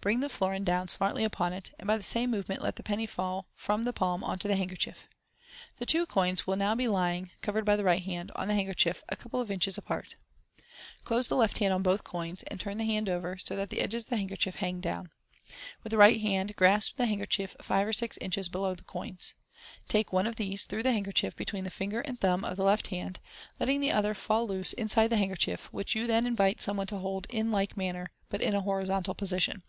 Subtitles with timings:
[0.00, 3.04] Bring the florin down smartly upon it, and by the same movement let the penny
[3.04, 5.06] fall from the palm on to the hand kerchief.
[5.76, 9.04] The two coins will now be lying (covered by the right hand) on the handkerchief,
[9.10, 10.16] a couple of inches apart.
[11.04, 13.82] Close the left hand on both coins, and turn the hand over, so that the
[13.82, 15.10] edges of the handkerchief hang down.
[15.84, 19.34] With the right hand grasp the hand kerchief fivo or six inches below the coins.
[19.86, 22.86] Take one of these through the handkerchief between the finger and thumb of the left
[22.86, 23.18] Fig.
[23.58, 23.60] 76.
[23.60, 23.60] 166 MODERN MAGIC.
[23.60, 26.86] hand, letting the other fall loose inside the handkerchief, which yon then invite some one
[26.86, 29.62] to hold in like manner, but in a horizontal posi tion.